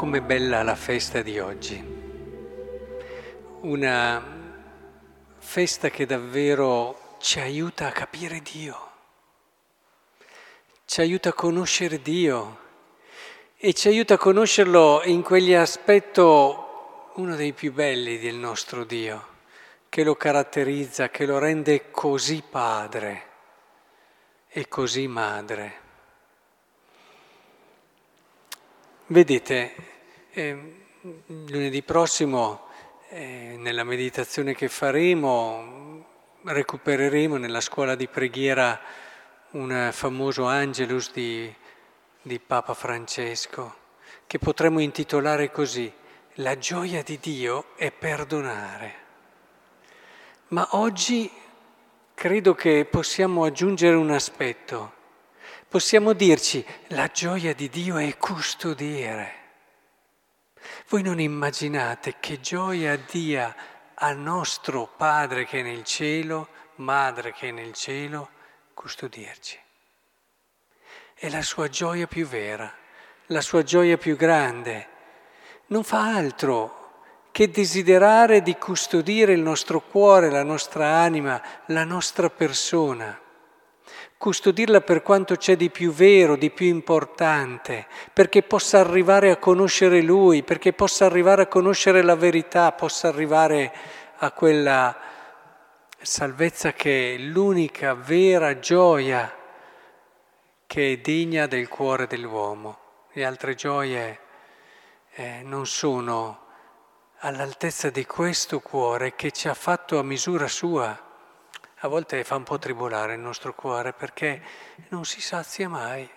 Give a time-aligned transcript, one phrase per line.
[0.00, 1.78] com'è bella la festa di oggi.
[3.60, 4.24] Una
[5.36, 8.90] festa che davvero ci aiuta a capire Dio,
[10.86, 12.58] ci aiuta a conoscere Dio
[13.58, 19.26] e ci aiuta a conoscerlo in quegli aspetti, uno dei più belli del nostro Dio,
[19.90, 23.24] che lo caratterizza, che lo rende così padre
[24.48, 25.88] e così madre.
[29.10, 29.74] Vedete,
[30.30, 30.74] eh,
[31.26, 32.68] lunedì prossimo,
[33.08, 36.06] eh, nella meditazione che faremo,
[36.44, 38.80] recupereremo nella scuola di preghiera
[39.50, 41.52] un famoso Angelus di,
[42.22, 43.74] di Papa Francesco,
[44.28, 45.92] che potremmo intitolare così,
[46.34, 48.94] La gioia di Dio è perdonare.
[50.50, 51.28] Ma oggi
[52.14, 54.98] credo che possiamo aggiungere un aspetto
[55.70, 59.34] possiamo dirci la gioia di Dio è custodire.
[60.88, 63.54] Voi non immaginate che gioia dia
[63.94, 68.30] al nostro Padre che è nel cielo, Madre che è nel cielo,
[68.74, 69.58] custodirci.
[71.14, 72.74] È la sua gioia più vera,
[73.26, 74.88] la sua gioia più grande.
[75.66, 76.78] Non fa altro
[77.30, 83.28] che desiderare di custodire il nostro cuore, la nostra anima, la nostra persona
[84.20, 90.02] custodirla per quanto c'è di più vero, di più importante, perché possa arrivare a conoscere
[90.02, 93.72] Lui, perché possa arrivare a conoscere la verità, possa arrivare
[94.18, 94.94] a quella
[96.02, 99.34] salvezza che è l'unica vera gioia
[100.66, 102.78] che è degna del cuore dell'uomo.
[103.12, 104.20] Le altre gioie
[105.12, 106.44] eh, non sono
[107.20, 111.08] all'altezza di questo cuore che ci ha fatto a misura sua
[111.82, 114.42] a volte fa un po' tribolare il nostro cuore perché
[114.88, 116.08] non si sazia mai.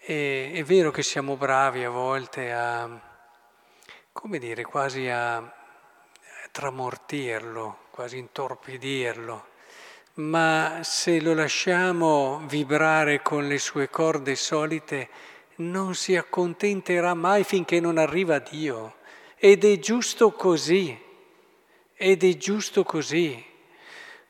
[0.00, 2.88] E, è vero che siamo bravi a volte a,
[4.10, 5.54] come dire, quasi a
[6.50, 9.46] tramortirlo, quasi intorpidirlo,
[10.14, 15.10] ma se lo lasciamo vibrare con le sue corde solite,
[15.56, 18.96] non si accontenterà mai finché non arriva Dio.
[19.36, 20.98] Ed è giusto così,
[21.94, 23.47] ed è giusto così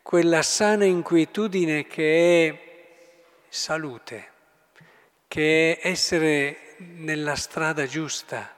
[0.09, 4.31] quella sana inquietudine che è salute,
[5.29, 8.57] che è essere nella strada giusta,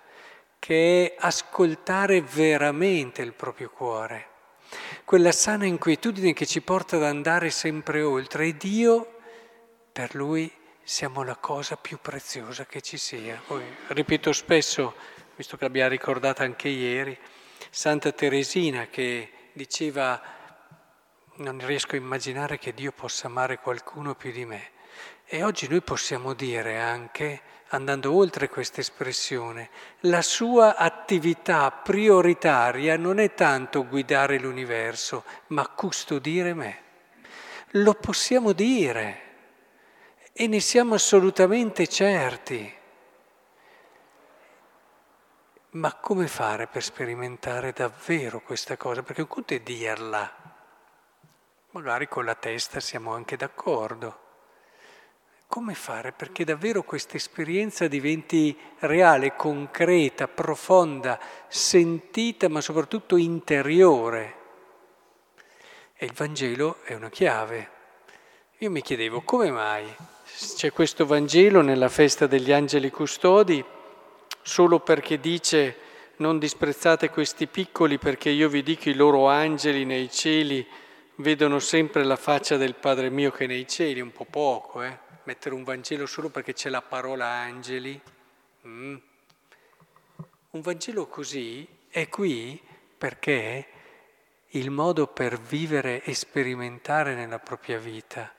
[0.61, 4.29] che è ascoltare veramente il proprio cuore,
[5.05, 9.19] quella sana inquietudine che ci porta ad andare sempre oltre e Dio,
[9.91, 10.49] per Lui,
[10.85, 13.43] siamo la cosa più preziosa che ci sia.
[13.45, 14.95] Poi ripeto spesso,
[15.35, 17.19] visto che l'abbiamo ricordata anche ieri,
[17.71, 20.39] Santa Teresina che diceva
[21.41, 24.71] non riesco a immaginare che Dio possa amare qualcuno più di me.
[25.25, 33.19] E oggi noi possiamo dire anche, andando oltre questa espressione, la sua attività prioritaria non
[33.19, 36.83] è tanto guidare l'universo, ma custodire me.
[37.75, 39.29] Lo possiamo dire
[40.33, 42.79] e ne siamo assolutamente certi.
[45.73, 49.05] Ma come fare per sperimentare davvero questa cosa?
[49.05, 50.40] Perché un conto è dirla,
[51.73, 54.19] Magari con la testa siamo anche d'accordo.
[55.47, 64.35] Come fare perché davvero questa esperienza diventi reale, concreta, profonda, sentita, ma soprattutto interiore?
[65.95, 67.71] E il Vangelo è una chiave.
[68.59, 69.95] Io mi chiedevo come mai
[70.57, 73.65] c'è questo Vangelo nella festa degli angeli custodi
[74.43, 75.77] solo perché dice
[76.17, 80.67] non disprezzate questi piccoli perché io vi dico i loro angeli nei cieli
[81.21, 84.99] vedono sempre la faccia del Padre mio che è nei cieli, un po' poco, eh?
[85.25, 88.01] mettere un Vangelo solo perché c'è la parola angeli.
[88.67, 88.97] Mm.
[90.51, 92.61] Un Vangelo così è qui
[92.97, 93.67] perché
[94.49, 98.35] il modo per vivere e sperimentare nella propria vita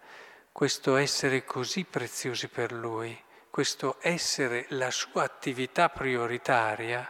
[0.52, 3.18] questo essere così preziosi per Lui,
[3.50, 7.10] questo essere la sua attività prioritaria,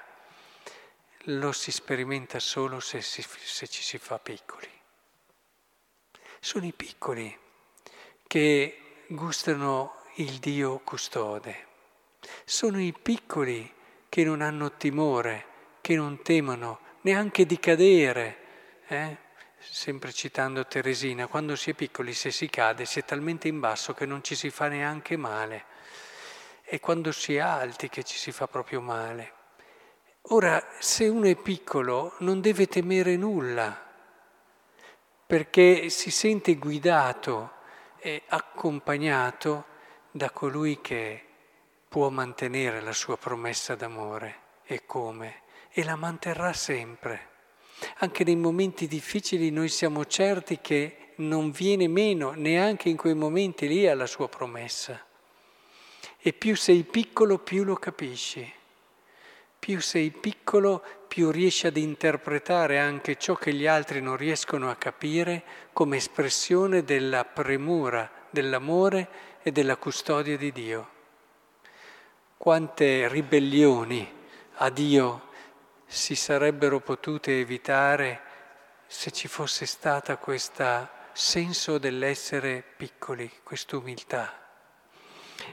[1.26, 4.81] lo si sperimenta solo se, si, se ci si fa piccoli
[6.44, 7.38] sono i piccoli
[8.26, 11.68] che gustano il Dio custode.
[12.44, 13.72] Sono i piccoli
[14.10, 15.46] che non hanno timore,
[15.82, 18.38] che non temono neanche di cadere.
[18.88, 19.18] Eh?
[19.60, 23.94] Sempre citando Teresina, quando si è piccoli, se si cade, si è talmente in basso
[23.94, 25.66] che non ci si fa neanche male.
[26.64, 29.34] E quando si è alti che ci si fa proprio male.
[30.30, 33.90] Ora, se uno è piccolo, non deve temere nulla
[35.32, 37.52] perché si sente guidato
[38.00, 39.64] e accompagnato
[40.12, 41.24] da colui che
[41.88, 47.30] può mantenere la sua promessa d'amore e come, e la manterrà sempre.
[48.00, 53.70] Anche nei momenti difficili noi siamo certi che non viene meno neanche in quei momenti
[53.70, 55.02] lì alla sua promessa.
[56.18, 58.54] E più sei piccolo, più lo capisci.
[59.58, 64.78] Più sei piccolo, più riesci ad interpretare anche ciò che gli altri non riescono a
[64.78, 65.44] capire
[65.74, 69.10] come espressione della premura, dell'amore
[69.42, 70.90] e della custodia di Dio.
[72.38, 74.10] Quante ribellioni
[74.54, 75.28] a Dio
[75.86, 78.22] si sarebbero potute evitare
[78.88, 84.34] se ci fosse stata questo senso dell'essere piccoli, questa umiltà.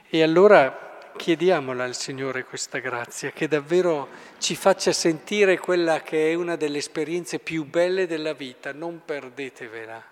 [0.08, 4.08] E allora chiediamola al Signore questa grazia, che davvero
[4.38, 10.02] ci faccia sentire quella che è una delle esperienze più belle della vita, non perdetevela.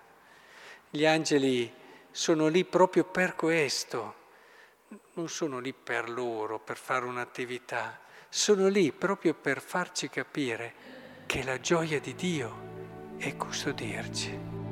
[0.89, 1.71] Gli angeli
[2.11, 4.15] sono lì proprio per questo,
[5.13, 10.73] non sono lì per loro, per fare un'attività, sono lì proprio per farci capire
[11.25, 14.66] che la gioia di Dio è custodirci.